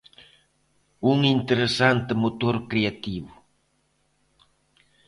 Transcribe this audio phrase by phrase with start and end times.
[1.11, 3.31] Un interesante motor creativo.